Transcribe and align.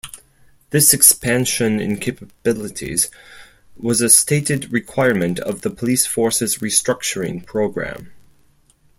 This 0.71 0.95
expansion 0.95 1.79
in 1.79 1.97
capabilities 1.99 3.11
was 3.77 4.01
a 4.01 4.09
stated 4.09 4.71
requirement 4.73 5.37
of 5.37 5.61
the 5.61 5.69
police 5.69 6.07
force's 6.07 6.57
restructuring 6.57 7.45
program. 7.45 8.11